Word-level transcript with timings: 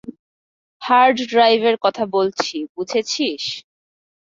Hard 0.81 1.17
ড্রাইভের 1.31 1.75
কথা 1.85 2.03
বলছি, 2.15 2.55
বুঝেছিস? 2.75 3.43